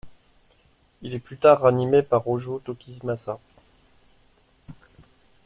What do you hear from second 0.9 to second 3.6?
Il est plus tard ranimé par Hōjō Tokimasa.